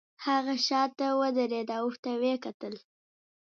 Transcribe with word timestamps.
هغه 0.25 0.55
شاته 0.67 1.07
ودریده 1.21 1.73
او 1.81 1.85
ورته 1.89 2.09
یې 2.11 2.19
وکتل 2.37 2.73